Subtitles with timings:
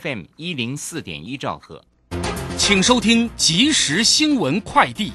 [0.00, 1.84] FM 一零四点一兆赫，
[2.56, 5.12] 请收听即时新闻快递。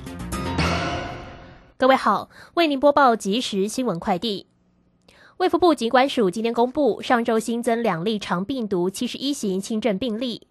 [1.78, 4.46] 各位好，为您播报即时新闻快递。
[5.38, 10.46] 卫福部疾管署今天公布，上周新增两例肠病毒七十一型轻症病例，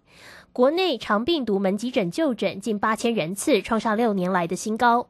[0.51, 5.07] 国内肠病毒门急诊就诊近八千人次，创下六年来的新高。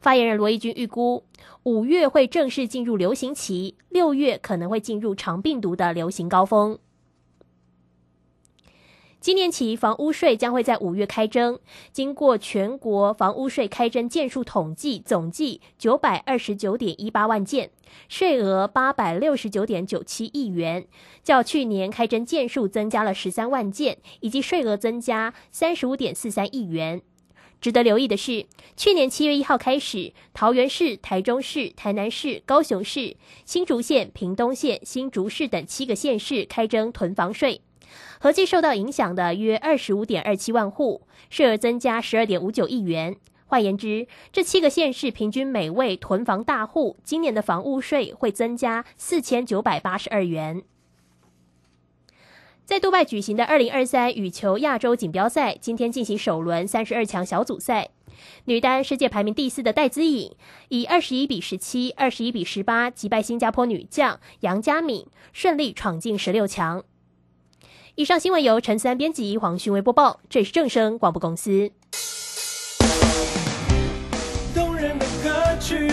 [0.00, 1.24] 发言人罗毅军预估，
[1.62, 6.78] 五月会正式进入流行期，六月可能会进入肠病毒的流行高峰。
[9.28, 11.58] 今年起，房屋税将会在五月开征。
[11.92, 17.68] 经过全国房屋税开征件数统计，总计九百二十九点一八万件，
[18.08, 20.86] 税额八百六十九点九七亿元，
[21.22, 27.02] 较去年开征件数增加了十三万件，以及税额增加三十五点四三亿元。
[27.60, 28.46] 值得留意的是，
[28.78, 37.60] 去年七月一号开始，桃园市、台中市、台南市、高雄市、新竹县、屏东县、新竹市等七个县市开征囤房税。
[38.20, 43.16] 合计受到影响的约二十五点二七万户，税额增加十二点五九亿元。
[43.46, 50.62] 换言之，这七个县市平均每位囤房大户今年的房屋税会增加四千九百八十二元。
[52.66, 57.88] 在杜拜举行的二零二三羽球亚洲锦标赛，今天进行首轮三十二强小组赛，
[58.44, 60.34] 女单世界排名第四的戴资颖
[60.68, 66.84] 以二十一比十七、二十一比十八击败新加坡女将杨佳敏，顺利闯进十六强。
[67.98, 70.20] 以上新闻由陈思安编辑，黄勋威播报。
[70.30, 71.68] 这是正声广播公司。
[74.54, 75.92] 动人的歌曲，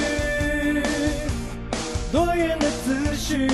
[2.11, 3.49] 多元的资讯，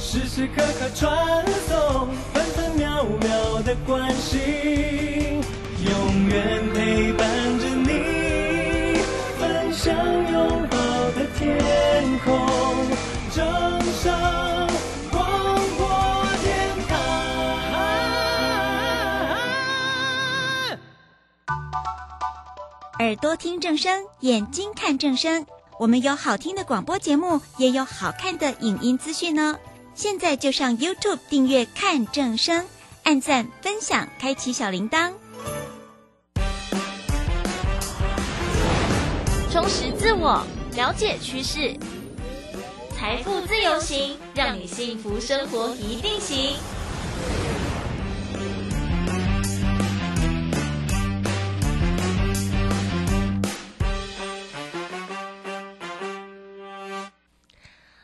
[0.00, 4.40] 时时刻刻传送，分分秒秒的关心，
[5.84, 9.02] 永远陪伴着你，
[9.38, 9.94] 分享
[10.32, 10.66] 拥
[23.00, 25.46] 耳朵听正声，眼睛看正声。
[25.78, 29.56] 我们有好听的广播节目，也有好看的影音资讯呢。
[29.94, 32.66] 现在就上 YouTube 订阅看正声，
[33.04, 35.12] 按赞分享，开启小铃铛，
[39.52, 40.44] 充实自我，
[40.74, 41.76] 了解趋势，
[42.96, 46.56] 财富自由行，让你幸福生活一定行。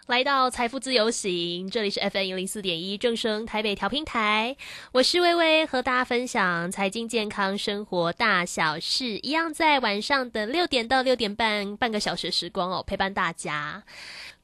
[0.06, 4.54] 来到财富自由行，这里是 FM 一零四点一正声台北调频台，
[4.92, 13.82] 我是微微，和大家分享财经、健康、生活大小事，一样在晚上的六点到六点半，半个小时时光哦，陪伴大家。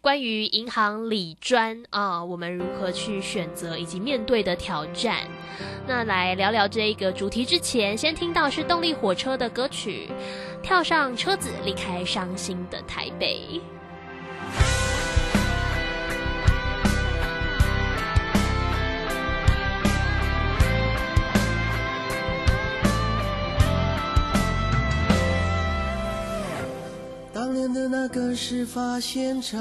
[0.00, 5.28] 关于银行理专啊，我们如何去选择以及面对的挑战，
[5.86, 10.08] 那来聊聊这一个主题之前，先听到是动力火车的歌曲，
[10.62, 13.60] 跳上车子离开伤心的台北。
[28.10, 29.60] 个事发现场，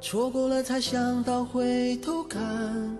[0.00, 2.96] 错过了才想到回头看，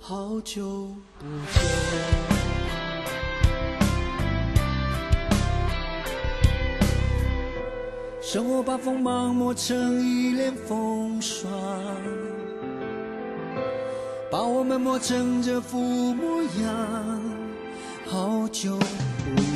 [0.00, 1.62] 好久不见。
[8.20, 11.48] 生活把锋芒磨成一脸风霜，
[14.28, 17.22] 把我们磨成这副模样，
[18.06, 18.76] 好久。
[18.76, 19.55] 不见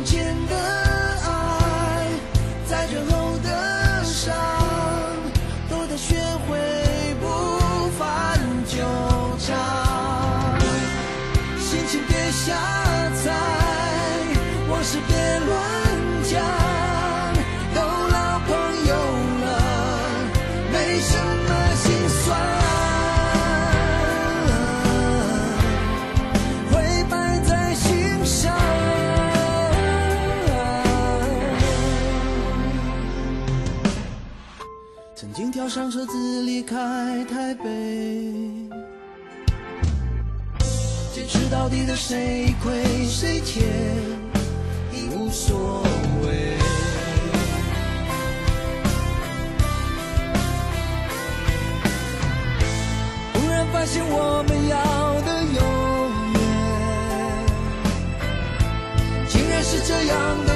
[0.00, 0.89] 空前的
[41.70, 43.62] 底的谁亏谁欠
[44.92, 45.82] 已无所
[46.22, 46.58] 谓。
[53.32, 54.76] 忽然发现我们要
[55.22, 55.62] 的永
[56.34, 56.40] 远，
[59.28, 60.49] 竟然是这样的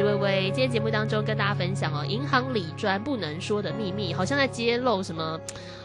[0.00, 0.44] 是微微。
[0.44, 5.38] 今天节目当中跟大家分享哦，银行理专不能说的秘密，好像在揭露什么。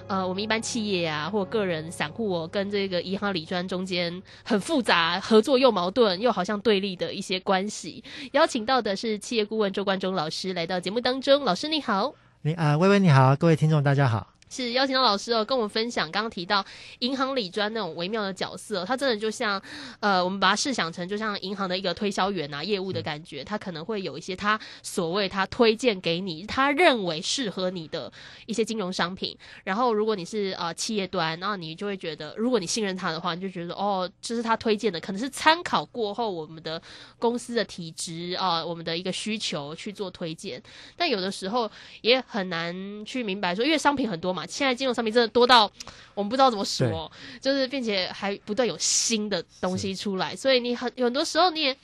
[0.08, 8.02] 呃，我们一般企业啊，或个人散户哦，跟这个银行理专中间很复杂，合作又矛盾，又好像对立的一些关系。
[8.32, 12.14] 邀请到的是企业顾问周冠中老师来到节目当中，老师你好。
[12.44, 14.35] 你啊，微微你好，各位听众大家好。
[14.56, 16.66] 是邀请到老师哦，跟我们分享刚刚提到
[17.00, 19.62] 银行理专那种微妙的角色、哦，它真的就像
[20.00, 28.10] 呃，我们把它试想成就像银行的一个推销员啊，业务的感觉，他可能会有一些他所谓他推荐给你，他认为适合你的
[28.46, 29.38] 一些金融商品。
[29.66, 36.82] 然后如果你是呃企业端，那你就会觉得，如果你信任他的话，你就觉得哦，这是他推荐的，可能是参考过后我们的
[37.20, 40.62] 公司的体质啊、我们的一个需求去做推荐。
[40.96, 41.70] 但有的时候
[42.02, 45.72] 也很难去明白说，因为商品很多嘛，现在金融商品真的多到
[46.14, 47.12] 我们不知道怎么说，
[47.42, 51.78] 就是并且还不断有新的东西出来，所以你很有很多时候你也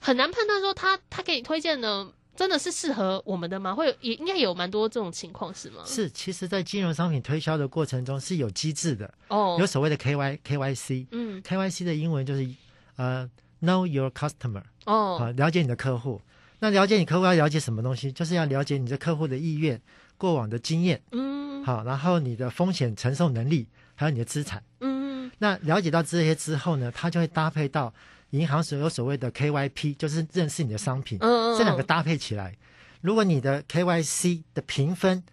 [0.00, 2.06] 很难判断说他他给你推荐的
[2.36, 3.74] 真的是适合我们的吗？
[3.74, 5.82] 会有也应该有蛮多这种情况是吗？
[5.86, 11.06] 是，其实，在金融商品推销的过程中是有机制的，哦有，所谓的 KY KYC。
[11.12, 12.46] 嗯 KYC 的英文就是
[12.96, 13.28] 呃
[13.62, 16.20] Know Your Customer 啊、哦了解你的客户。
[16.58, 18.10] 那了解你客户要了解什么东西？
[18.12, 19.80] 就是要了解你的客户的意愿、
[20.16, 23.66] 过往的经验，嗯好，然后你的风险承受能力，
[23.96, 24.62] 还有你的资产。
[24.78, 25.28] 嗯。
[25.38, 27.92] 那了解到这些之后呢，它就会搭配到
[28.30, 32.56] 银行所有所谓的 KYP，就是认识你的商品，嗯这两个搭配起来，
[33.00, 35.24] 如果你的 KYC 的评分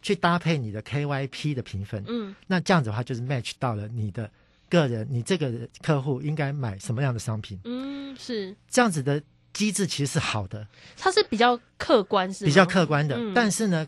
[0.00, 2.34] 去搭配你的 KYP 的评分，嗯。
[2.46, 4.30] 那这样子的话就是 match 到了你的
[4.70, 9.22] 个人，你这个客户应该买什么样的商品，嗯是，这样子的
[9.52, 12.48] 机制其实是好的，它是比较客观是吗？
[12.48, 13.16] 比较客观的。
[13.18, 13.34] 嗯。
[13.34, 13.86] 但是呢，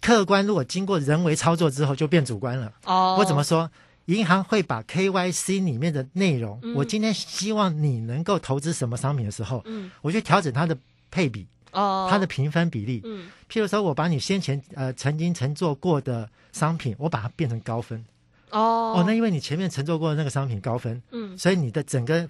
[0.00, 2.72] 客观如果经过人为操作之后就变主观了。
[2.84, 3.70] 哦，我怎么说？
[4.06, 10.76] 银行会把 KYC 里面的内容，嗯我今天希望你能够投资什么商品的时候，嗯我去调整它的
[11.10, 13.00] 配比，哦它的评分比例。
[13.04, 18.04] 嗯譬如说，我把你先前呃曾经乘坐过的商品，我把它变成高分。
[18.50, 22.28] 哦哦，那因为你前面乘坐过的那个商品高分，嗯所以你的整个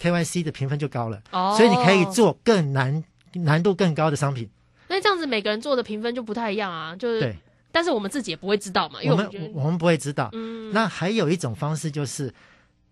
[0.00, 4.48] KYC 的评分就高了，哦，所以你可以做更难、难度更高的商品。
[4.98, 7.36] 那这样子每个人做的评分就不太一样啊，就是对，
[7.70, 10.28] 但是我们自己也不会知道嘛，因为我们我们不会知道。
[10.32, 10.72] 嗯。
[10.72, 12.34] 那还有一种方式就是，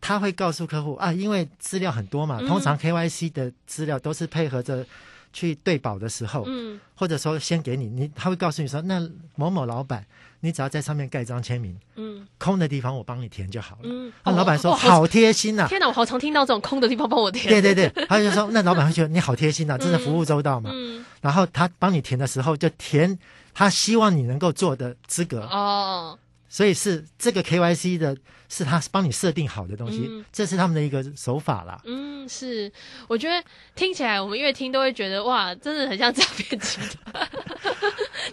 [0.00, 2.46] 他会告诉客户啊，因为资料很多嘛，嗯。
[2.46, 4.86] 通常 KYC 的资料都是配合着
[5.32, 6.78] 去对保的时候，嗯。
[6.94, 9.00] 或者说先给你，你他会告诉你说，那
[9.34, 10.06] 某某老板，
[10.46, 12.26] 你只要在上面盖章签名，嗯。
[12.38, 13.80] 空的地方我帮你填就好了。
[13.84, 20.70] 嗯，那老板说、哦好贴心呐、天哪，我好常听到这种空的地方帮我填，对对对，他就说那老板会觉得你好贴心呐、真的服务周到嘛。
[20.72, 21.04] 嗯。
[21.22, 23.18] 然后他帮你填的时候就填
[23.54, 26.16] 他希望你能够做的资格，哦
[26.56, 28.16] 所以是这个 KYC 的
[28.48, 31.78] 是他帮你设定好的东西，嗯这是他们的一个手法啦。
[31.84, 32.72] 嗯是，
[33.08, 33.44] 我觉得
[33.74, 37.28] 听起来我们越听都会觉得哇，真的很像诈骗集团。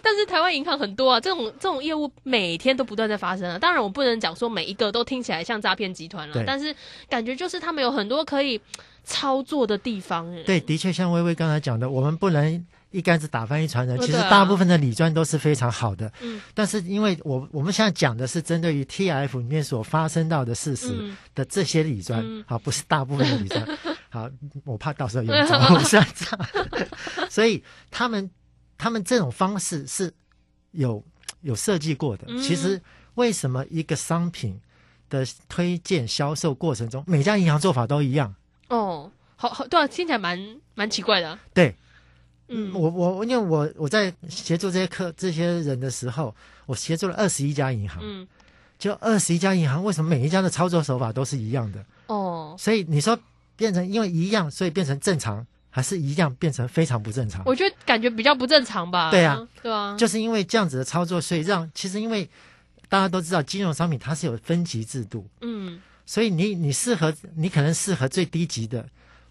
[0.02, 3.58] 但是台湾银行很多啊，这种这种业务每天都不断在发生啊。
[3.58, 6.74] 当然，我不能讲说每一个都听起来像诈骗集团了，但是
[7.10, 8.58] 感觉就是他们有很多可以
[9.04, 10.34] 操作的地方。
[10.34, 12.64] 哎对，的确像微微刚才讲的，我们不能
[12.94, 14.00] 一竿子打翻一船人。
[14.00, 23.66] 其实大部分的理专都是非常好的，嗯但是因为我我们现在讲的是针对于 TF 里面所发生到的事实嗯的这些理专，嗯好，不是大部分的理专。
[24.08, 24.30] 好，
[24.64, 26.08] 我怕到时候严重，我不是这样。
[27.28, 28.30] 所以他们
[28.78, 30.12] 他们这种方式是
[30.70, 31.04] 有
[31.40, 32.24] 有设计过的。
[32.28, 32.80] 嗯其实
[33.14, 34.60] 为什么一个商品
[35.10, 38.32] 的推荐销售过程中，每家银行做法都一样？
[38.68, 40.38] 哦，好好，对啊，听起来蛮
[40.74, 41.38] 蛮奇怪的啊。
[41.52, 41.74] 对，
[42.54, 46.34] 嗯，我我因为我我在协助这些客这些人的时候，
[46.66, 48.26] 我协助了二十一家银行，嗯
[48.78, 51.84] 就二十一家银行，为什么每一家的操作手法都是一样的？
[52.08, 53.18] 哦，所以你说
[53.56, 57.42] 变成因为一样，所以变成正常，还是一样变成非常不正常？
[57.46, 59.10] 我觉得感觉比较不正常吧。
[59.10, 62.28] 对啊，对啊，就是因为这样子的操作，所以让其实因为
[62.88, 68.86] 大家都知道金融商品它是有分级制度，嗯所以你你适合你可能适合最低级的。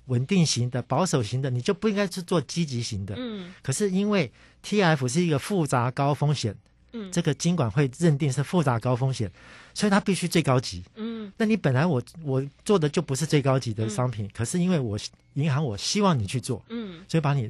[0.06, 3.16] 稳定型的、保守型的，你就不应该去做积极型的。
[3.18, 4.32] 嗯可是因为
[4.64, 6.56] TF 是一个复杂高风险，
[6.92, 9.32] 嗯，这个金管会认定是复杂高风险，
[9.74, 10.84] 所以它必须最高级。
[10.96, 14.98] 嗯那你本来我我做的就不是最高级的商品，可是因为我
[15.34, 17.50] 银行我希望你去做，嗯，所以把你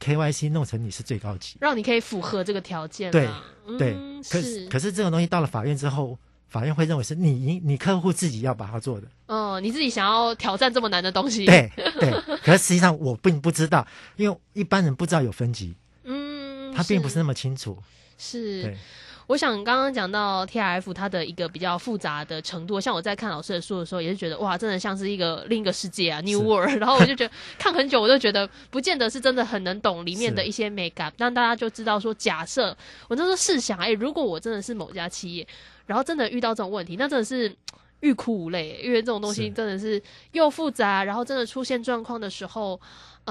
[0.00, 1.56] KYC 弄成你是最高级。
[1.60, 3.12] 让你可以符合这个条件啊。
[3.12, 6.18] 对对嗯，可是可是这种东西到了法院之后，
[6.50, 9.06] 法院会认为是你你你客户自己要把它做的。
[9.26, 12.10] 哦，你自己想要挑战这么难的东西，，对对，
[12.44, 17.78] 可是实际上我并不知道，因为一般人不知道有分级，嗯，他并不是那么清楚。
[18.18, 18.76] 是对。
[19.30, 26.76] 我想刚刚讲到 T R F 它的一个比较复杂的程度，像我在看老师的书的时候，也是觉得哇，真的像是一个另一个世界啊，New World。
[26.80, 35.46] 然后我就觉得看很久，我就觉得不见得是真的很能懂里面的一些美感，让大家就知道说，假设我那时候试想，哎，如果我真的是某家企业，
[35.86, 37.54] 然后真的遇到这种问题，那真的是。
[38.02, 42.80] 欲哭无泪，因为这种东西真的是又复杂，然后真的出现状况的时候，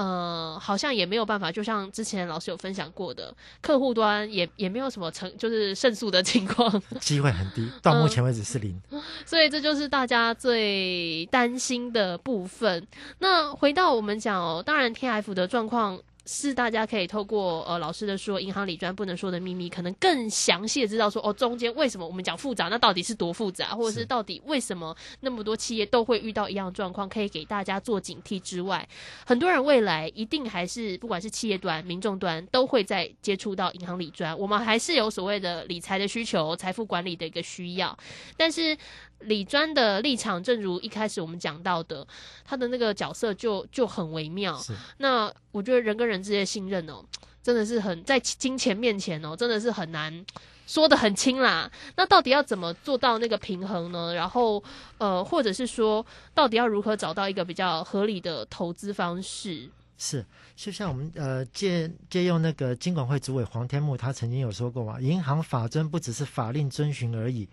[0.00, 8.80] 呃，好像也没有办法，就像之前老师有分享过的，客户端也也没有什么成就是胜诉的情况， 机会很低，到目前为止是零。
[9.26, 12.86] 所以这就是大家最担心的部分。
[13.18, 16.00] 那回到我们讲哦，当然 T F 的状况。
[16.32, 24.06] 是大家可以透过呃老师的说银行理专不能说的秘密，可能更详细的知道说哦中间为什么我们讲复杂，那到底是多复杂，或者是是。
[24.06, 28.88] 到底为什么那么多企业都会遇到一样的状况，可以给大家做警惕之外，
[29.24, 37.96] 很多人未来一定还是不管是企业端、民众端都会在接触到银行理专，我们还是有所谓的理财的需求、财富管理的一个需要，
[38.36, 38.76] 但是
[39.20, 42.06] 理专的立场，正如一开始我们讲到的，
[42.44, 44.56] 他的那个角色就就很微妙。
[44.58, 47.04] 是那我觉得人跟人之间的信任哦，
[47.42, 50.24] 真的是很在金钱面前哦，真的是很难
[50.66, 51.70] 说的很清啦。
[51.96, 54.14] 那到底要怎么做到那个平衡呢？
[54.14, 54.62] 然后
[54.98, 59.68] 呃，或者是说，到底要如何找到一个比较合理的投资方式？
[59.98, 60.24] 是，
[60.56, 67.46] 就像我们呃借借用那个金管会主委黄天木，他曾经有说过嘛，银行法遵不只是法令遵循而已，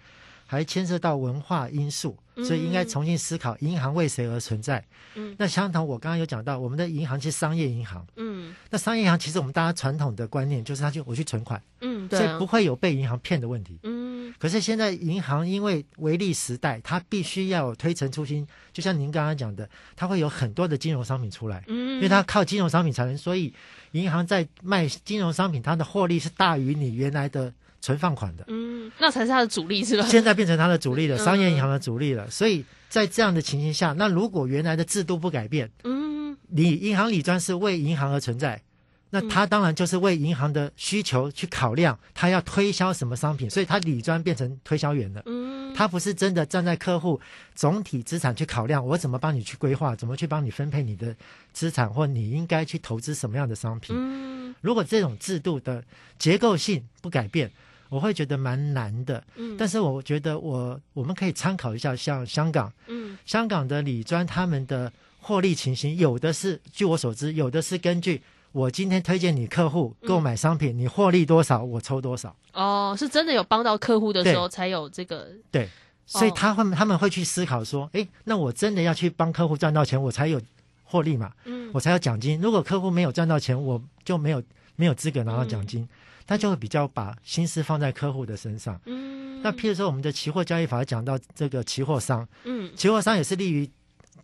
[0.47, 4.83] 还牵涉到文化因素，所以应该重新思考银行为谁而存在。
[5.13, 5.35] 嗯。
[5.37, 8.55] 那相同，我刚刚有讲到，我们的银行是商业银行，嗯。
[8.69, 12.23] 那商业银行其实我们大家传统的观念就是，他去我去存款，嗯，对啊。
[12.23, 13.77] 所以不，会有被银行骗的问题。
[13.83, 14.33] 嗯。
[14.39, 23.53] 可是现在银行因为微利时代，它必须要有推陈出新，就像您刚刚讲的，它会有很多的金融商品出来，嗯，因为它靠金融商品才能，所以
[23.93, 27.51] 银行在卖金融商品，它的获利是大于你原来的
[27.81, 28.43] 存放款的。
[28.47, 30.05] 嗯，那才是他的主力是吧？
[30.07, 32.29] 现在变成它的主力了，嗯商业银行的主力了。
[32.29, 38.61] 所以在这样的情形下，那如果原来的制度不改变，嗯你银行理专是为银行而存在，
[39.09, 45.21] 那他当然就是为银行的需求去考量，他要推销什么商品，所以他理专变成推销员了。
[45.25, 47.19] 嗯，他不是真的站在客户
[47.53, 51.15] 总体资产去考量，我怎么帮你去规划，怎么去帮你分配你的
[51.51, 53.95] 资产，或你应该去投资什么样的商品。
[53.97, 54.27] 嗯
[54.61, 55.83] 如果这种制度的
[56.17, 57.51] 结构性不改变，
[57.89, 59.23] 我会觉得蛮难的。
[59.35, 72.35] 嗯，但是我觉得我我们可以参考一下，像香港，嗯香港的理专他们的获利情形，有的是据我所知，有的是根据我今天推荐你客户购买商品，你获利多少，我抽多少。
[72.53, 75.69] 哦，是真的有帮到客户的时候才有这个，对，
[76.05, 80.41] 所以他会他们会去思考说，诶，那我真的要去帮客户赚到钱，我才有
[80.83, 82.39] 获利嘛，嗯我才有奖金。
[82.41, 84.41] 如果客户没有赚到钱，我就没有
[84.77, 85.85] 没有资格拿到奖金，
[86.25, 88.79] 他就会比较把心思放在客户的身上。
[88.85, 92.71] 嗯，那譬如说，我们的期货交易法讲到这个期货商，嗯。
[92.75, 93.69] 期货商也是利于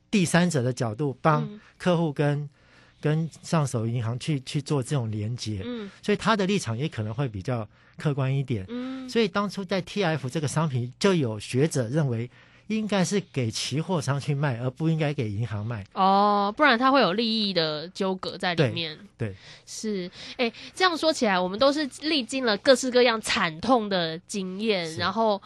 [0.10, 1.60] 第三者的角度帮嗯。
[1.78, 2.48] 客户跟
[3.02, 5.92] 跟上手银行去去做这种连接，嗯。
[6.02, 7.68] 所以他的立场也可能会比较
[7.98, 8.66] 客观一点。
[8.70, 9.10] 嗯。
[9.10, 12.30] 所以当初在 TF 这个商品，就有学者认为
[12.68, 15.86] 应该是给期货商去卖，而不应该给银行卖。
[15.94, 18.98] 哦，不然它会有利益的纠葛在里面。
[19.18, 25.42] 对，是，哎，这样说起来，我们都是历经了各式各样惨痛的经验，然后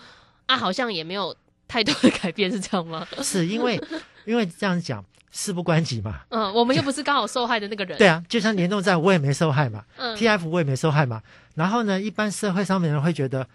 [0.45, 1.35] 啊，好像也没有
[1.67, 3.07] 太多的改变，是这样吗？
[3.23, 3.81] 是因为
[4.25, 6.21] 因为这样讲事不关己嘛。
[6.29, 7.97] 嗯，我们又不是刚好受害的那个人。
[7.97, 11.21] 对啊，就像联动债我也没受害嘛、嗯 t f 我也没受害嘛。
[11.55, 13.47] 然后呢，一般社会上面人会觉得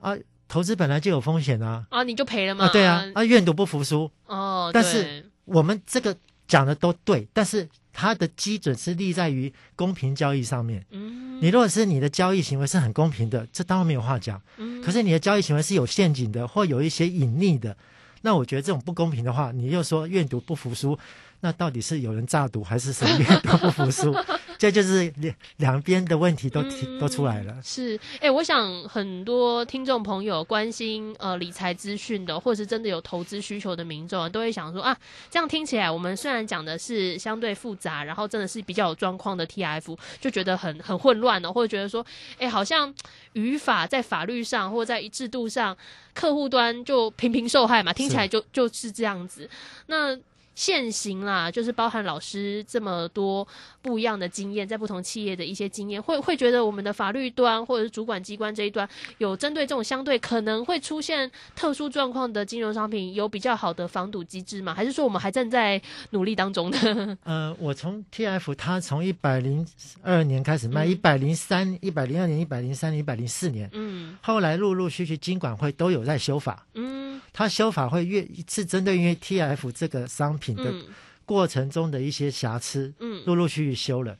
[0.00, 0.16] 啊，
[0.50, 2.64] 投资本来就有风险啊，啊，你就赔了嘛。
[2.64, 4.10] 啊对啊，啊愿赌不服输。
[4.26, 6.14] 哦，但是我们这个
[6.48, 10.84] 讲的都对，但是它的基准是立在于公平交易上面。
[10.90, 14.42] 嗯，你如果是你的交易行为是很公平的，这当然没有话讲。
[14.56, 17.76] 嗯可是你的交易行为是有陷阱的，或有一些隐匿的，
[18.22, 20.98] 那我觉得这种不公平的话，你又说愿赌不服输，
[21.42, 24.12] 那到底是有人诈赌还是谁愿赌不服输？
[24.60, 27.56] 这就是两两边的问题都提、都出来了。
[27.64, 34.94] 是，哎、我想很多听众朋友关心呃理财资讯的，或是真的有投资需求的民众啊，都会想说啊，
[35.30, 42.04] 这样听起来，我们虽然讲的是相对复杂，然后真的是比较有状况的 TF，就觉得很很混乱哦，或者觉得说，
[42.36, 42.94] 哎、好像
[43.32, 45.74] 语法在法律上或在制度上，
[46.12, 49.48] 客户端就频频受害嘛，听起来就就是这样子。
[49.86, 50.14] 那
[50.60, 53.48] 现行啦，就是包含老师这么多
[53.80, 58.86] 不一样的经验，在不同企业的一些经验，会会觉得我们的法律端或者是主管机关这一端
[59.16, 64.74] 有针对这种相对可能会出现特殊状况的金融商品有比较好的防堵机制吗？
[64.74, 67.18] 还是说我们还正在努力当中呢？
[67.24, 69.66] 呃，我从 TF 它从一百零
[70.02, 76.66] 二年开始卖，嗯一百零三、一百零二年、一百零三年、一百零四年，嗯后来陆陆续续金管会都有在修法。
[76.74, 77.00] 嗯
[77.32, 80.84] 它修法会越是针对因为 TF 这个商品的嗯
[81.24, 84.16] 过程中的一些瑕疵，嗯陆陆续续修了。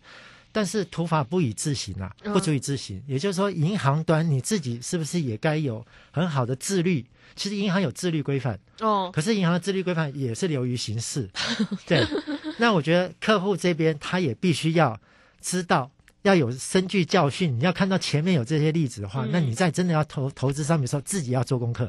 [0.53, 3.01] 但是土法不以自行啊，嗯不足以自行。
[3.07, 7.07] 也就是说，银行端你自己是不是也该有很好的自律？
[7.37, 11.31] 其实银行有自律规范，哦可是银行的自律规范也是流于形式。
[11.87, 12.05] 对，
[12.59, 15.01] 那我觉得客户这边他也必须要
[15.41, 15.89] 知道，
[16.23, 17.57] 要有深具教训。
[17.57, 21.89] 你要看到前面有这些例子的话，嗯那你在真的要投投资商品的时候，自己要做功课。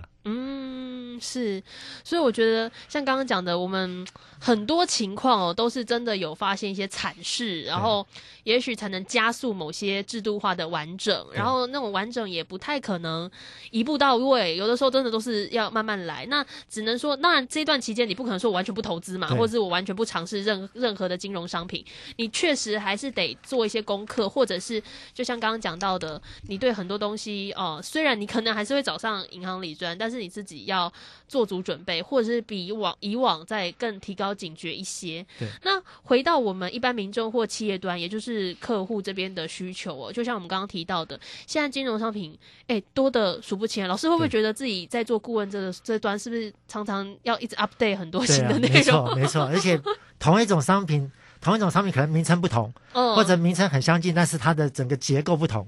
[1.22, 1.64] 嗯，是，
[2.04, 4.06] 所以我觉得像刚刚讲的，我们
[4.40, 8.06] 很多情况哦，都是真的有发现一些惨事，然后
[8.44, 13.30] 也许才能加速某些制度化的完整，然后那种完整也不太可能
[13.70, 16.26] 一步到位，有的时候真的都是要慢慢来。
[16.26, 21.86] 那只能说，当然这段期间你不可能说我完全不投资嘛，或者是我完全不尝试任任何的金融商品，
[22.18, 24.82] 你确实还是得做一些功课，或者是
[25.14, 30.92] 就像刚刚讲到的，你对很多东西哦、虽然你可能还是会找上银行理专，但是你自己要
[31.28, 35.26] 做足准备，或者是比以往以往再更提高警觉一些。
[35.40, 43.88] 对，那回到我们一般民众或企业端，也就是客户这边的需求哦，就像我们刚刚提到的，现在金融商品哎多的数不清。
[43.88, 48.84] 老师会不会觉得自己在做顾问这个这端，是不是常常要一直 update 很多新的内没容？
[48.84, 49.82] 错没错，而且
[50.20, 55.68] 同一种商品，同一种商品可能名称不同，嗯 或者名称很相近，但是它的整个结构不同。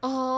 [0.00, 0.33] 哦，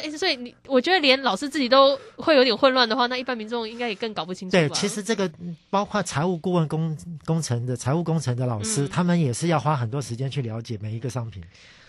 [0.00, 4.52] 所以所以你我觉得连老师自己都会有点混乱的话，那一般民众应该也更搞不清楚。
[4.52, 11.42] 对，其实这个嗯包括财务顾问工工程的财务工程的老师，嗯他们也是要花很多时间去了解每一个商品。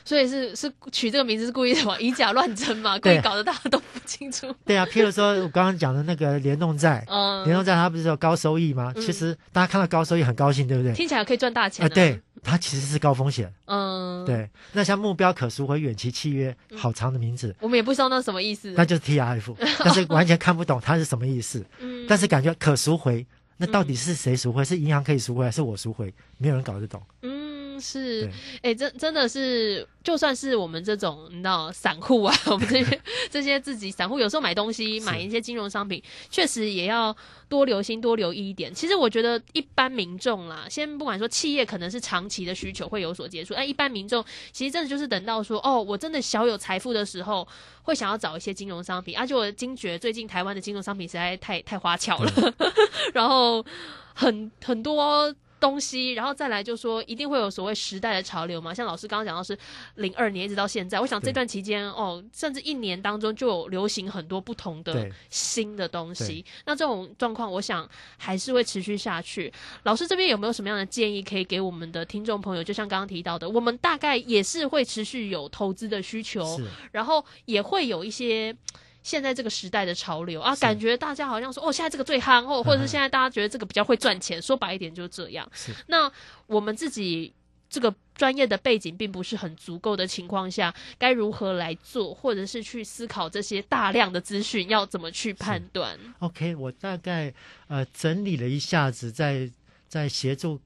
[0.06, 4.52] 所以是是取这个名字是故意什么以假乱真嘛，故意搞得大家都不清楚。
[4.66, 8.92] 对啊，譬如说我刚刚讲的那个联动债，嗯，联动债它不是有高收益吗？
[8.96, 10.94] 嗯其实大家看到高收益很高兴，对不对？
[10.94, 13.52] 听起来可以赚大钱啊，对，，它其实是高风险。
[13.66, 18.72] 嗯，，对，那像目标可赎回远期契约，好长的名字，我们也不知道那什么意思。
[18.76, 21.66] 那就是 TRF， 但是完全看不懂它是什么意思。
[21.80, 23.26] 嗯，但是感觉可赎回，
[23.58, 24.64] 那到底是谁赎回？
[24.64, 26.14] 是银行可以赎回，还是我赎回？
[26.38, 27.02] 没有人搞得懂。
[27.22, 27.49] 嗯，
[27.80, 28.24] 是
[28.62, 37.16] 对，哎、真真的是，就算是我们这种你知道散户啊，我们这些这些自己散户，有时候买东西是买一些金融商品，确实也要
[37.48, 38.74] 多留心、多留意一点。
[38.74, 47.48] 其实我觉得一般民众啦，先不管说企业可能是长期的需求会有所接触，哎，一般民众其实真的就是等到说，哦，我真的小有财富的时候，
[47.84, 52.54] 会想要找一些金融商品，而且我惊觉最近台湾的金融商品实在太太花俏了，
[53.14, 53.66] 然后
[54.14, 55.34] 很很多。
[55.60, 59.58] 东西，然后再来就说一定会有所谓时代的潮流嘛，像老师刚刚讲到是
[59.96, 66.46] 零二年一直到现在，我想这段期间哦，甚至一年当中就有流行很多不同的新的东西。
[66.66, 69.52] 那这种状况，我想还是会持续下去。
[69.84, 72.64] 老师这边有没有什么样的建议可以给我们的听众朋友？
[72.64, 76.60] 就像刚刚提到的，我们大概也是会持续有投资的需求，
[76.92, 78.56] 然后也会有一些。
[79.02, 85.50] 现在这个时代的潮流啊，感觉大家好像说哦，现在这个最憨哦，或者是嗯现在大家觉得这个比较会赚钱，说白一点就是这样。
[85.54, 86.12] 是那
[86.48, 87.34] 我们自己
[87.70, 97.34] 这个专业的背景并不是很足够的情况下，该如何来做，或者是去思考这些大量的资讯要怎么去判断？OK，我大概
[97.68, 99.50] 呃整理了一下子在，
[99.88, 100.60] 在协助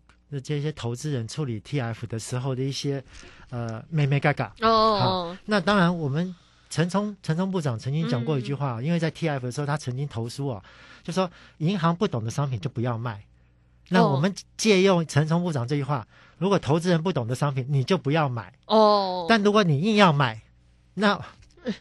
[0.44, 3.04] 这些投资人处理 TF 的时候的一些
[3.50, 4.54] 呃妹妹嘎嘎。
[4.62, 6.34] 哦，那当然，我们
[6.74, 10.60] 陈冲陈冲部长曾经讲过一句话，因为在 TF 的时候，他曾经投诉啊，
[11.04, 13.24] 就说银行不懂的商品就不要卖。
[13.90, 16.08] 那哦我们借用陈冲部长这句话，
[16.40, 18.52] 如果投资人不懂的商品，你就不要买。
[18.66, 20.42] 哦，但如果你硬要买，
[20.96, 21.24] 那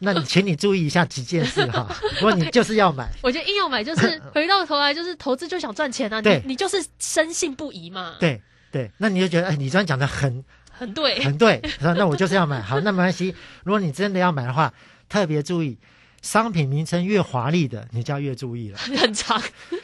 [0.01, 1.89] 那你请你注意一下几件事哈。
[2.21, 10.45] 如果你就是要买，我觉得硬要买就是 回到头来就是投资就想赚钱啊，你对你就是深信不疑嘛，，对对，那你就觉得哎，李专讲的很
[10.83, 12.61] 很对，很对，说那我就是要买。
[12.61, 13.35] 好，那没关系。
[13.65, 14.73] 如果你真的要买的话，
[15.09, 15.79] 特别注意，
[16.23, 18.79] 商品名称越华丽的，你就要越注意了。
[18.99, 19.41] 很长，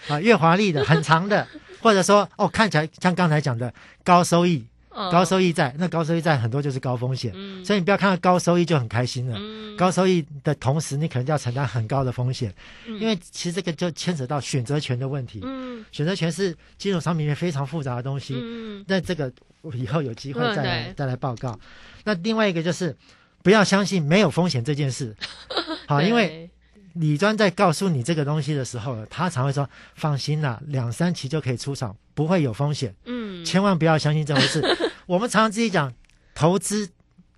[0.09, 1.47] 啊，越华丽的、很长的，
[1.81, 4.67] 或者说哦，看起来像刚才讲的高收益、
[4.99, 9.37] 嗯高收益债，那高收益债很多就是高风险，嗯所以你不要看到高收益就很开心了。
[9.39, 12.53] 嗯高收益的同时，你可能就要承担很高的风险，
[12.87, 15.41] 嗯因为其实这个就牵扯到选择权的问题。
[15.45, 18.35] 嗯选择权是金融商品里面非常复杂的东西。
[18.43, 19.33] 嗯那这个
[19.63, 21.59] 我以后有机会嗯再来、对再来报告。
[22.05, 22.97] 那另外一个就是
[23.43, 25.15] 不要相信没有风险这件事，
[25.87, 26.51] 好，因为
[26.95, 34.61] 李专在告诉你这个东西的时候，他常会说放心啦，两三期就可以出场，不会有风险，嗯千万不要相信这回事。
[35.09, 35.93] 我们常常自己讲
[36.35, 36.91] 投资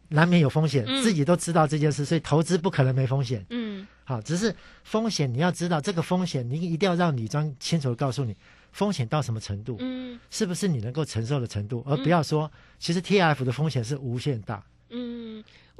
[0.09, 1.01] 难免有风险，嗯。
[1.03, 3.47] 自己都知道这件事，所以投资不可能没风险。
[3.51, 3.87] 嗯。
[4.05, 4.53] 好，只是
[4.83, 8.37] 风险你要知道这个风险，你一定要让李庄清楚的告诉你
[8.73, 9.77] 风险到什么程度。
[9.79, 10.19] 嗯。
[10.31, 15.20] 是不是你能够承受的程度，而不要说，其实 T F 的风险是无限大，嗯，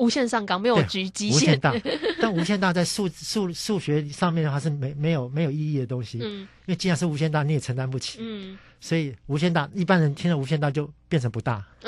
[0.01, 1.75] 无限上纲没有极限，无限大，
[2.21, 11.63] 但无限大在数数数学上面的话是没没有没有意义的东西，因嗯为既然是无限大，你也承担不起，嗯，所以无限大，一般人听了无限大就变成不大，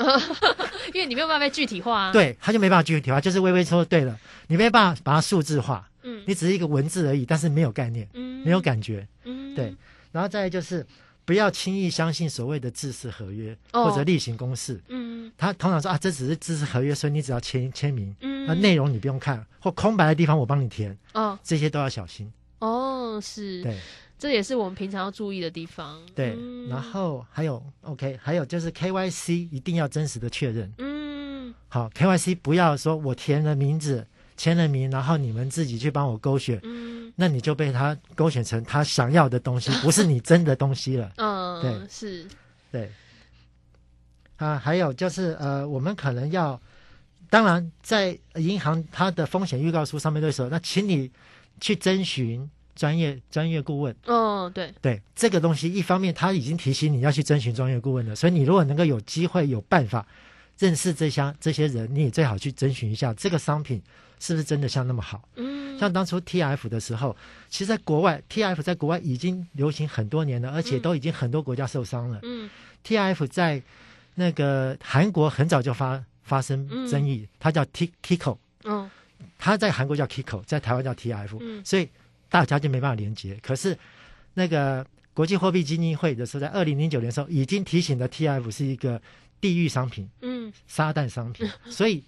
[0.93, 6.21] 因为你没有办法具体化啊，，对，他就没办法具体化，就是微微说对了，你没办法把它数字化，嗯。
[6.27, 8.43] 你只是一个文字而已，但是没有概念，嗯。
[8.45, 9.55] 没有感觉，嗯。
[9.55, 9.73] 对，
[10.11, 10.85] 然后再来就是
[11.25, 13.85] 不要轻易相信所谓的制式合约哦。
[13.85, 14.81] 或者例行公事。
[14.89, 15.31] 嗯。
[15.37, 18.45] 他通常说啊，这只是知识合约，所以你只要签签名，嗯。
[18.45, 21.37] 那内容你不用看，或空白的地方我帮你填，哦。
[21.43, 22.31] 这些都要小心。
[22.59, 23.77] 哦是，对。
[24.19, 26.69] 这也是我们平常要注意的地方，对，嗯。
[26.69, 30.71] 然后还有 OK，还有就是 KYC 一定要真实的确认。
[30.77, 31.53] 嗯。
[31.67, 34.05] 好，KYC 不要说我填了名字、
[34.37, 41.11] 签了名，然后你们自己去帮我勾选，嗯那你就被他勾选成他想要的东西，不是你真的东西了。
[41.17, 42.27] 嗯对是，
[42.71, 42.91] 对，
[44.37, 46.59] 啊，还有就是呃，我们可能要，
[47.29, 51.11] 当然在银行它的风险预告书上面都会说，那请你
[51.61, 53.95] 去征询专业专业顾问。
[54.05, 60.05] 哦对，对这个东西，一方面他已经提醒你要去征询专业顾问了，所以你如果能够有机会有办法
[60.57, 63.81] 认识这些这些人，你也最好去征询一下这个商品
[64.19, 65.21] 是不是真的像那么好。
[65.35, 67.13] 嗯像当初 TF 的时候，
[67.49, 72.19] 其实在国外 TF 在国外已经流行很多年了，而且都已经很多国家受伤了。
[72.23, 72.49] 嗯。
[72.85, 73.61] TF 在
[74.15, 78.89] 那个韩国很早就发发生争议，它叫 T Kiko，嗯
[79.37, 81.61] 它在韩国叫 Kiko，在台湾叫 TF，、嗯。
[81.65, 81.89] 所以
[82.29, 83.37] 大家就没办法连接。
[83.43, 83.77] 可是
[84.35, 89.01] 那个国际货币基金会的时候，在二零零九年的时候，已经提醒了 TF 是一个
[89.41, 90.53] 地域商品、嗯。
[90.65, 92.01] 撒旦商品， 所以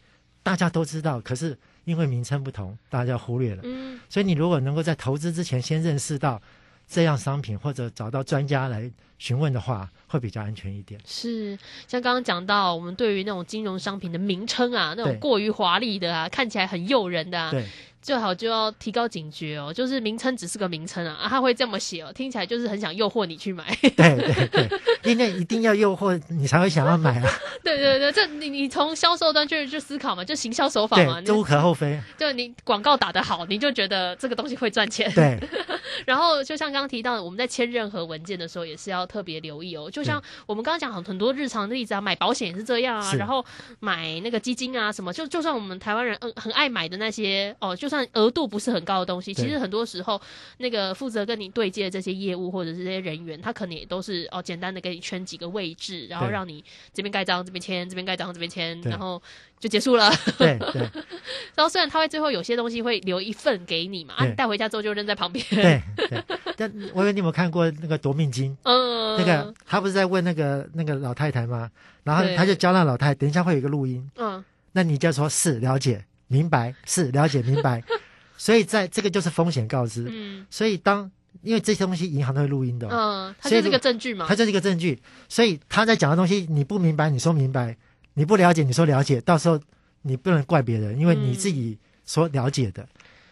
[0.43, 3.61] 大家都知道，可是因为名称不同，大家忽略了。
[3.63, 6.39] 嗯所以你如果能够在投资之前先认识到
[6.87, 10.99] 这样商品，或者找到专家来询问的话，会比较安全一点。
[11.05, 17.65] 是，像刚刚讲到，我们对于那种金融商品的名称啊，那种过于华丽的啊，看起来很诱人的啊，对
[18.01, 19.73] 最好就要提高警觉哦。
[19.73, 23.75] 就是名称只是个名称啊，啊，他会这么写哦，听起来就是很想诱惑你去买。
[23.81, 24.79] 对对对，
[25.11, 27.27] 因为一定要诱惑你才会想要买啊，
[27.63, 31.99] 对对对，这你你从销售端去去思考嘛，就行销手法嘛，这无可厚非。
[32.17, 35.11] 就你广告打得好，你就觉得这个东西会赚钱。
[35.13, 35.39] 对
[36.05, 39.89] 然后就像刚刚提到的，我们在签任何文件的时候，也是要特别留意哦。
[39.89, 43.45] 就像我们刚刚讲很很多日常的例子啊，买保险也是这样啊，然后
[43.79, 50.21] 买那个基金啊什么，就就算我们台湾人嗯很爱买的那些哦，就算额度不是很高的东西，其实很多时候
[50.57, 56.63] 那个负责跟你对接的这些业务或者是这些人员，他可能也都是哦简单的给你圈几个位置，然后让你
[56.93, 59.21] 这边盖章这边签，这边盖章这边签，然后
[59.59, 60.11] 就结束了。
[60.37, 60.81] 对对
[61.55, 65.45] 然后虽然他会最后有些东西会留一份给你嘛，啊，你带回家之后就扔在旁边。
[65.49, 66.23] 对对。
[66.57, 68.55] 但我以为你有没有看过那个夺命金？
[68.63, 71.69] 嗯，那个他不是在问那个那个老太太吗？
[72.03, 77.83] 然后他就教那老太太，等一下会有一个录音，嗯那你就说是了解明白，是了解明白。
[78.37, 80.05] 所以在这个就是风险告知。
[80.09, 81.09] 嗯所以当
[81.41, 84.35] 因为这些东西银行都会录音的哦、嗯，它就是所以如个证据嘛它。
[84.35, 85.01] 就是一个证据。
[85.29, 87.75] 所以他在讲的东西你不明白，你说明白，
[88.15, 89.59] 你不了解，你说了解，到时候
[90.01, 92.87] 你不能怪别人，因为你嗯自己所了解的，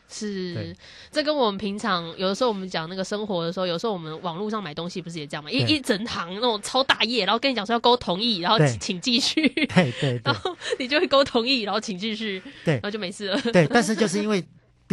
[0.07, 0.75] 是对，
[1.11, 5.49] 这跟我们平常有的时候我们讲那个生活的时候，有时候我们网络上买东西不是也这样吗？
[5.49, 10.21] 一一整行那种超大页，然后跟你讲说要勾同意，然后请请继续，对对对。
[10.23, 12.75] 然后你就会勾同意，然后请继续，对。
[12.75, 13.41] 然后就没事了。
[13.53, 14.43] 对，但是就是因为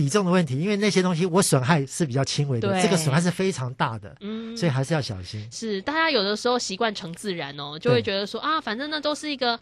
[0.00, 5.46] 比重的问题，因为那些东西我损害是比较轻微的，对这个损害是非常大的，嗯，所以还是要小心。
[5.52, 9.60] 是大家有的时候习惯成自然哦，就会觉得说啊，反正那都是一个。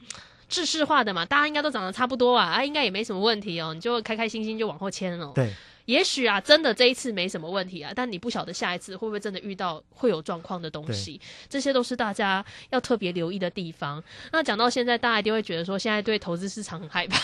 [0.48, 5.31] 制式化的嘛，大家应该都长得差不多啊，啊，应该也没什么问题哦，你就开开心心就往后迁哦。
[5.35, 5.53] 对，
[5.88, 14.05] 也许啊，真的这一次没什么问题啊，但你不晓得下一次会不会真的遇到会有状况的东西，这些都是大家要特别留意的地方。
[14.31, 17.18] 那讲到现在，大家一定会觉得说，现在对投资市场很害怕，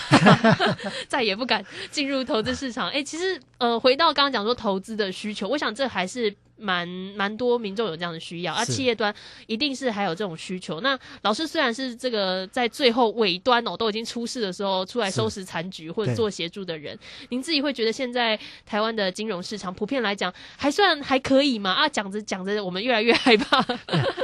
[1.06, 2.88] 再也不敢进入投资市场。
[2.88, 6.34] 哎、其实呃，回到刚刚讲说投资的需求，我想这还是。
[6.56, 9.14] 蛮蛮多民众有这样的需要，啊，企业端
[9.46, 10.80] 一定是还有这种需求。
[10.80, 16.98] 那老师虽然是这个在最后尾端哦，都已经出事的时候出来收拾残局或者做协助的人，
[17.30, 21.72] 您自己会觉得现在台湾的金融市场普遍来讲还算还可以吗？
[21.72, 23.62] 啊，讲着讲着，我们越来越害怕。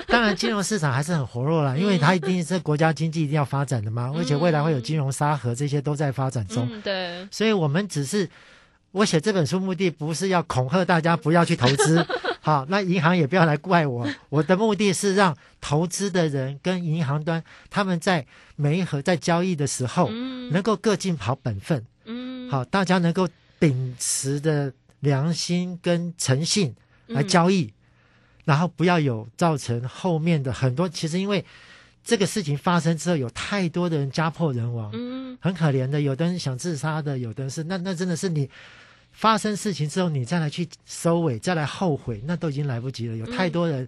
[0.07, 6.69] 当然，金融市场还是很活络啦，因为它一定是国家经济一定要发展的嘛，而且未来会有金融沙盒，这些都在发展中。
[6.71, 8.29] 嗯，对，所以我们只是，
[8.93, 12.05] 我写这本书目的不是要恐吓大家不要去投资，
[12.43, 14.09] 好，那银行也不要来怪我。
[14.29, 18.27] 我的目的是让投资的人跟银行端他们在
[18.57, 23.29] 每一盒在交易的时候，嗯能够各尽好本分，嗯，好，大家能够
[23.61, 26.75] 秉持的良心跟诚信
[27.07, 27.73] 来嗯交易，
[28.45, 30.89] 然后不要有造成后面的很多。
[30.89, 31.45] 其实因为
[32.03, 36.01] 这个事情发生之后，有太多的人家破人亡，嗯很可怜的。
[36.01, 38.51] 有的人想自杀的，有的人是那那真的是你
[39.21, 43.15] 发生事情之后，你再来去收尾，再来后悔，那都已经来不及了。
[43.15, 43.87] 有太多人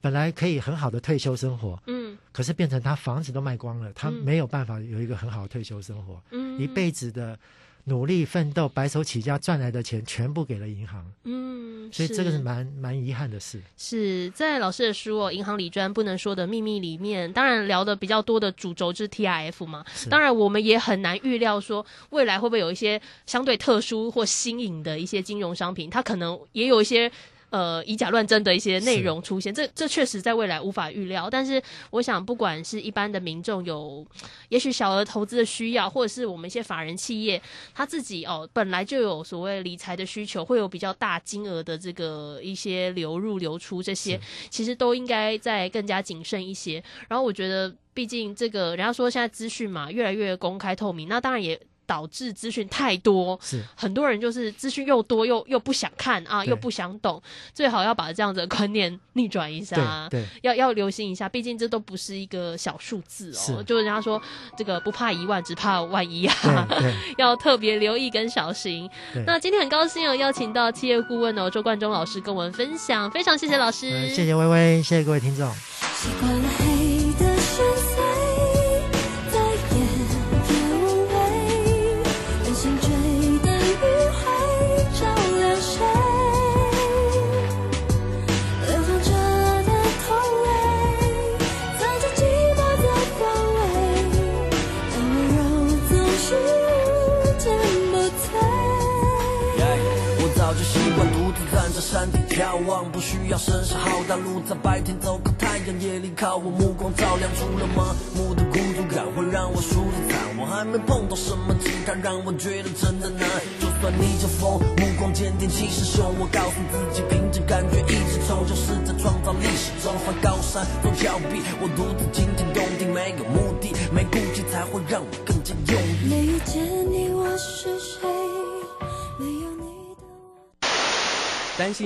[0.00, 6.20] 本来可以很好的退休生活，嗯可是变成他房子都卖光了，他嗯没有办法有一个很好的退休生活。
[6.32, 7.38] 嗯，一辈子的
[7.84, 13.60] 努力奋斗、白手起家赚来的钱，全部给了银行，嗯，所以这个是蛮蛮遗憾的事。
[13.76, 19.84] 是在老师的书哦，《银行里专不能说的秘密》里面，当然聊的比较多的主轴是 TIF 嘛。
[20.08, 27.10] 当然，我们也很难预料说未来会不会有一些相对特殊或新颖的一些金融商品，它可能也有一些。
[27.52, 31.28] 呃，以假乱真的一些内容出现，这这确实在未来无法预料。
[31.28, 34.06] 但是，我想，不管是一般的民众有，
[34.48, 37.40] 也许小额投资的需要，或者是我们一些法人企业，
[37.74, 46.82] 他自己哦本来就有所谓理财的需求，会有比较大金额的这个一些流入流出，这些其实都应该再更加谨慎一些。
[47.06, 53.38] 然后我觉得，毕竟这个人家说现在资讯嘛越来越公开透明，那当然也导致资讯太多。
[53.42, 60.08] 是很多人就是资讯又多又又不想看啊，又不想懂，最好要把这样子的观念逆转一下。
[60.10, 63.58] 对对要要留心一下，毕竟这都不是一个小数字哦。
[63.58, 64.20] 是就人家说
[64.56, 66.68] 这个不怕一万，只怕万一啊。
[67.18, 68.88] 要特别留意跟小心。
[69.26, 75.52] 那今天很高兴哦，邀请到企业顾问哦周冠中老师跟我们分享，非常谢谢老师，呃谢谢微微，谢谢各位听众。
[75.52, 76.71] 习惯了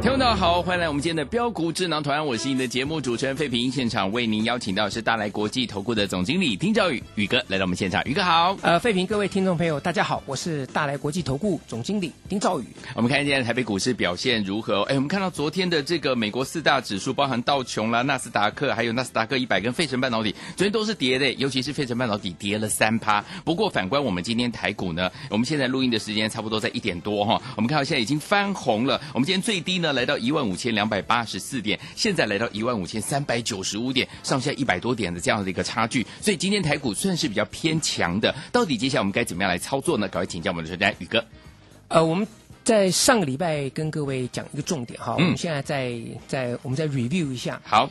[0.00, 8.56] 听众大家好，欢迎来我们今天的标股智囊团，我是你的节目主持人费平，现场为您邀请到是大来国际投顾的总经理丁兆宇宇哥来到我们现场，宇哥好。
[8.62, 12.64] 呃，费平，各位听众朋友，大家好，我是大来国际投顾总经理丁兆宇。
[12.94, 14.84] 我们看今天台北股市表现如何？
[14.84, 23.22] 哎，我们看到昨天的这个美国四大指数，包含道琼啦、纳斯达克，还有纳斯达克一百跟费城半导体，昨天都是跌的，尤其是费城半导体跌了三趴。
[23.44, 28.98] 不过反观我们今天台股呢，我们现在录音的时间差不多在一点多哈，我们看到现在已经翻红了。
[29.12, 36.06] 我们今天最低呢来到一万五千两百八十四点，现在来到一万五千三百九十五点，上下一百多点的这样的一个差距。
[36.20, 38.34] 所以今天台股算是比较偏强的。
[38.52, 40.08] 到底接下来我们该怎么样来操作呢？
[40.08, 41.24] 赶快请教我们的专家宇哥。
[41.88, 42.26] 呃，我们
[42.62, 45.92] 在上个礼拜跟各位讲一个重点哈，嗯我们现在再
[46.28, 47.60] 再我们再 review 一下。
[47.64, 47.90] 好，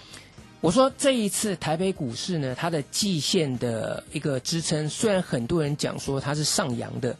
[0.62, 7.18] 我说这一次台北股市呢，它的季线的一个支撑，虽然很多人讲说它是上扬的，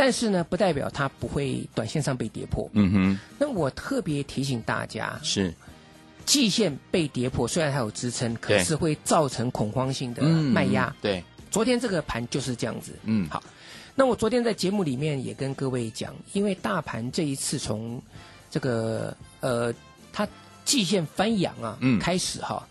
[0.00, 2.70] 但是呢，不代表它不会短线上被跌破。
[2.72, 5.52] 嗯哼，那我特别提醒大家，是
[6.24, 10.96] 季线被跌破，虽然它有支撑，可是会造成恐慌性的嗯卖压。
[11.02, 12.94] 对，昨天这个盘就是这样子。
[13.04, 13.42] 嗯，好。
[13.94, 18.00] 那我昨天在节目里面也跟各位讲，因为大盘这一次从
[18.50, 19.74] 这个呃
[20.14, 20.26] 它
[20.64, 22.66] 季线翻阳啊、嗯开始哈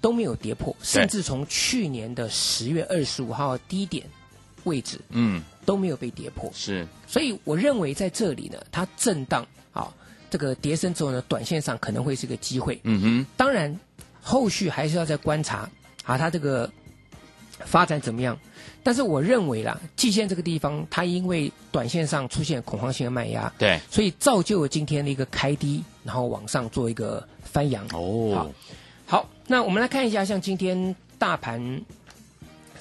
[0.00, 4.06] 都没有跌破，甚至从去年的十月二十五号低点
[4.68, 6.48] 位置嗯，都没有被跌破。
[6.54, 9.92] 是所以我认为在这里呢，它震荡啊，
[10.30, 12.78] 这个跌升之后呢，短线上可能会是个机会。
[12.84, 13.80] 嗯哼，当然，
[14.22, 15.68] 后续还是要再观察
[16.04, 16.70] 啊，它这个
[17.64, 18.38] 发展怎么样。
[18.82, 27.84] 但是我认为啦，季线这个地方，它因为短线上出现恐慌性的卖压，对，所以造就了今天的一个开低，然后往上做一个翻扬。
[27.92, 31.82] 哦好，好，那我们来看一下，像今天大盘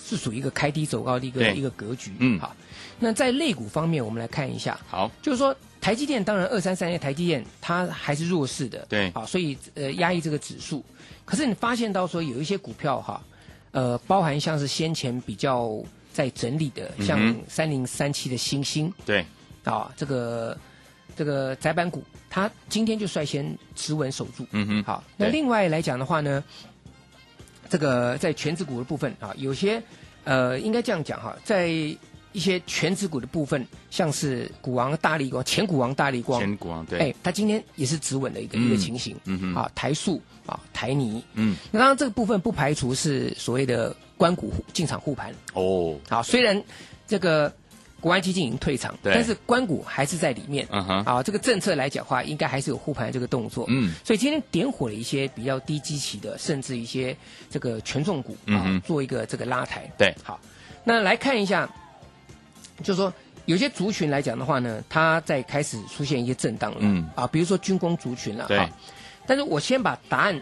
[0.08, 2.14] 是属于一个开低走高的一个一个格局。
[2.20, 2.40] 嗯。
[2.40, 2.56] 好，
[3.00, 4.80] 那在类股方面，我们来看一下。
[4.88, 9.10] 好，就是说，台积电当然二三三的台积电它还是弱势的，对。
[9.12, 10.84] 啊，所以呃压抑这个指数。
[11.26, 13.22] 可是你发现到说有一些股票哈，
[13.72, 15.78] 呃，包含像是先前比较
[16.14, 18.92] 在整理的，像三零三七的星星。
[19.06, 19.26] 对，
[19.66, 20.58] 啊，这个
[21.18, 24.48] 这个窄板股，它今天就率先持稳守住。
[24.52, 26.42] 嗯哼，好，那另外来讲的话呢，
[27.70, 29.82] 这个在全指股的部分啊，有些
[30.24, 31.68] 呃，应该这样讲哈，在
[32.34, 37.00] 一些全指股的部分，像是股王大力光、前股王大力光，前股王对。
[37.00, 39.56] 哎，它今天也是止稳的一个、嗯一个情形，嗯哼。
[39.56, 46.62] 啊，台塑啊，台泥，嗯，那当然这个部分不排除是所谓的关股护进场护盘，哦，好，虽然
[47.08, 47.52] 这个
[48.08, 53.66] 国安基金已经退场，但是关谷还是在里面，嗯哼，啊，这个政策来讲的话，应该还是有护盘这个动作。
[53.68, 57.14] 嗯，所以今天点火了一些比较低基期的，甚至一些
[57.50, 59.92] 这个权重股啊嗯，做一个这个拉抬。
[59.98, 60.40] 对，好，
[60.86, 61.70] 那来看一下，
[62.82, 66.78] 就是说有些族群来讲的话呢，它在开始出现一些震荡了。
[66.80, 68.46] 嗯啊，比如说军工族群了。
[68.48, 68.70] 对哈
[69.26, 70.42] 但是我先把答案，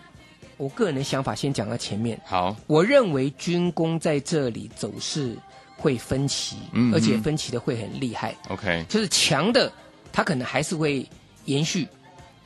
[0.58, 2.22] 我个人的想法先讲到前面。
[2.24, 5.36] 好，我认为军工在这里走势
[5.78, 8.36] 会分歧，嗯而且嗯分歧的会很厉害。
[8.50, 9.72] OK，就是强的，
[10.12, 11.08] 它可能还是会
[11.46, 11.88] 延续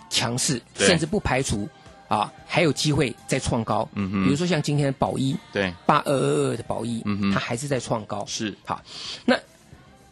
[0.09, 1.67] 强势，甚至不排除
[2.07, 3.87] 啊还有机会再创高。
[3.93, 4.23] 嗯哼。
[4.23, 7.31] 比如说像今天的宝一对，八二二二的宝一，嗯哼。
[7.31, 8.25] 它还是在创高。
[8.25, 8.55] 是。
[8.65, 8.81] 好，
[9.25, 9.37] 那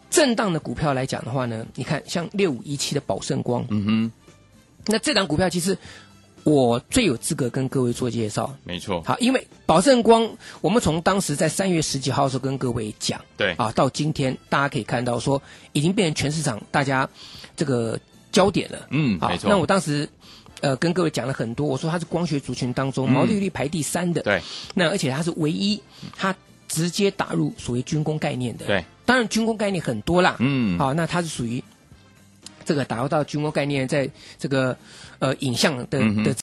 [0.10, 4.12] 震荡的股票来讲的话呢，你看像六五一七的宝盛光，嗯哼，
[4.86, 5.78] 那这档股票其实
[6.48, 8.56] 我最有资格跟各位做介绍。
[8.64, 13.52] 没错，好，因为宝盛光，我们从当时在三月十几号的时候跟各位讲，对。
[13.56, 15.42] 啊，到今天大家可以看到说，
[15.74, 17.10] 已经变成全市场大家
[17.58, 18.00] 这个
[18.32, 18.88] 焦点了。
[18.92, 19.50] 嗯没错。
[19.50, 20.08] 那我当时
[20.62, 23.12] 呃跟各位讲了很多，我说它是光学族群当中嗯。
[23.12, 24.42] 毛利率排第三的，对，
[24.74, 25.82] 那而且它是唯一
[26.16, 26.34] 它
[26.70, 30.80] 直接打入所谓军工概念的，对，当然军工概念很多啦，嗯。
[30.80, 31.62] 好，那它是属于
[32.64, 34.78] 这个打入到军工概念，在这个
[35.20, 36.34] 呃影像的嗯的